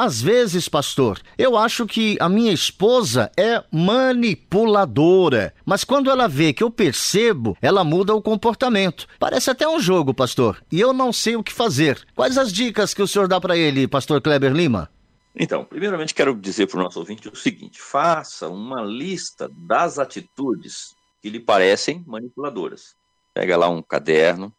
[0.00, 6.54] às vezes, pastor, eu acho que a minha esposa é manipuladora, mas quando ela vê
[6.54, 9.06] que eu percebo, ela muda o comportamento.
[9.18, 12.00] Parece até um jogo, pastor, e eu não sei o que fazer.
[12.14, 14.88] Quais as dicas que o senhor dá para ele, pastor Kleber Lima?
[15.36, 20.94] Então, primeiramente quero dizer para o nosso ouvinte o seguinte: faça uma lista das atitudes
[21.20, 22.94] que lhe parecem manipuladoras.
[23.34, 24.50] Pega lá um caderno,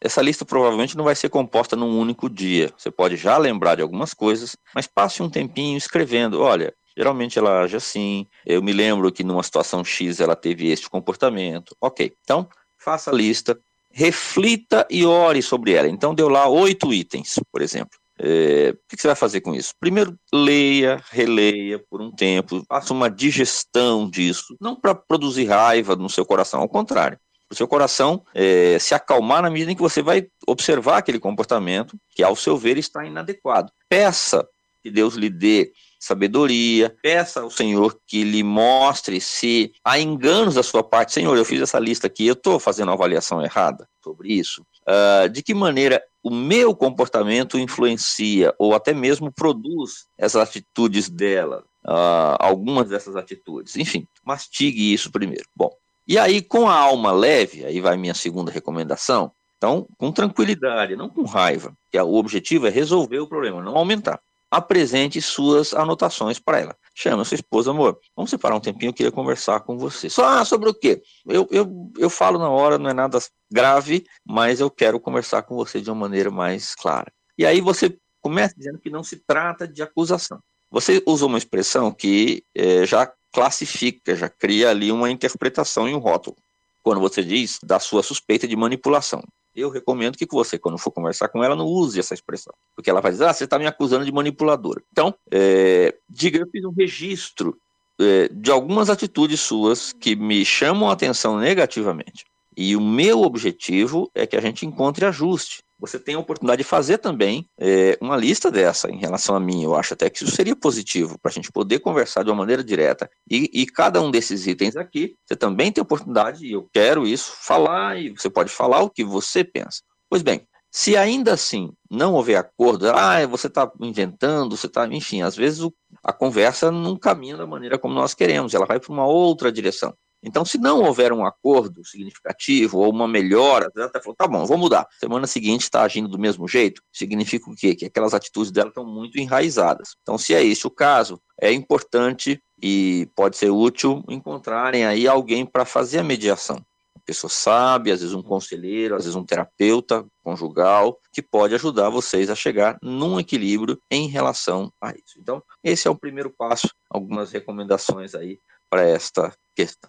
[0.00, 2.72] essa lista provavelmente não vai ser composta num único dia.
[2.76, 6.40] Você pode já lembrar de algumas coisas, mas passe um tempinho escrevendo.
[6.40, 8.26] Olha, geralmente ela age assim.
[8.46, 11.76] Eu me lembro que numa situação X ela teve este comportamento.
[11.80, 13.58] Ok, então faça a lista,
[13.90, 15.88] reflita e ore sobre ela.
[15.88, 17.98] Então deu lá oito itens, por exemplo.
[18.20, 19.72] É, o que você vai fazer com isso?
[19.78, 26.10] Primeiro, leia, releia por um tempo, faça uma digestão disso, não para produzir raiva no
[26.10, 27.16] seu coração, ao contrário
[27.50, 31.96] o seu coração é, se acalmar na medida em que você vai observar aquele comportamento
[32.14, 33.72] que, ao seu ver, está inadequado.
[33.88, 34.46] Peça
[34.82, 40.62] que Deus lhe dê sabedoria, peça ao Senhor que lhe mostre se há enganos da
[40.62, 41.12] sua parte.
[41.12, 44.64] Senhor, eu fiz essa lista aqui, eu estou fazendo uma avaliação errada sobre isso.
[44.86, 51.64] Uh, de que maneira o meu comportamento influencia ou até mesmo produz essas atitudes dela,
[51.84, 53.76] uh, algumas dessas atitudes.
[53.76, 55.44] Enfim, mastigue isso primeiro.
[55.54, 55.70] Bom,
[56.08, 59.30] e aí, com a alma leve, aí vai minha segunda recomendação.
[59.58, 64.18] Então, com tranquilidade, não com raiva, que o objetivo é resolver o problema, não aumentar.
[64.50, 66.76] Apresente suas anotações para ela.
[66.94, 70.08] Chama sua esposa, amor, vamos separar um tempinho, eu queria conversar com você.
[70.08, 71.02] Só ah, sobre o quê?
[71.26, 73.18] Eu, eu, eu falo na hora, não é nada
[73.52, 77.12] grave, mas eu quero conversar com você de uma maneira mais clara.
[77.36, 80.38] E aí você começa dizendo que não se trata de acusação.
[80.70, 85.98] Você usa uma expressão que é, já classifica, já cria ali uma interpretação e um
[85.98, 86.36] rótulo.
[86.82, 89.22] Quando você diz da sua suspeita de manipulação.
[89.54, 92.54] Eu recomendo que você, quando for conversar com ela, não use essa expressão.
[92.76, 94.82] Porque ela vai dizer, ah, você está me acusando de manipuladora.
[94.92, 97.58] Então, é, diga, eu fiz um registro
[98.00, 102.24] é, de algumas atitudes suas que me chamam a atenção negativamente.
[102.56, 106.68] E o meu objetivo é que a gente encontre ajuste você tem a oportunidade de
[106.68, 109.62] fazer também é, uma lista dessa em relação a mim.
[109.62, 112.64] Eu acho até que isso seria positivo para a gente poder conversar de uma maneira
[112.64, 113.08] direta.
[113.30, 117.06] E, e, cada um desses itens aqui, você também tem a oportunidade, e eu quero
[117.06, 119.82] isso, falar, e você pode falar o que você pensa.
[120.08, 124.86] Pois bem, se ainda assim não houver acordo, ah, você está inventando, você está.
[124.86, 125.72] Enfim, às vezes o,
[126.04, 129.94] a conversa não caminha da maneira como nós queremos, ela vai para uma outra direção.
[130.22, 134.44] Então, se não houver um acordo significativo ou uma melhora, ela até falou, tá bom,
[134.44, 134.86] vou mudar.
[134.98, 137.74] Semana seguinte está agindo do mesmo jeito, significa o quê?
[137.74, 139.90] Que aquelas atitudes dela estão muito enraizadas.
[140.02, 145.46] Então, se é esse o caso, é importante e pode ser útil encontrarem aí alguém
[145.46, 146.56] para fazer a mediação.
[146.96, 151.90] Uma pessoa sabe, às vezes um conselheiro, às vezes um terapeuta conjugal, que pode ajudar
[151.90, 155.16] vocês a chegar num equilíbrio em relação a isso.
[155.16, 159.88] Então, esse é o primeiro passo, algumas recomendações aí para esta questão.